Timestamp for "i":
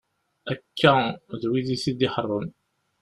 1.75-1.77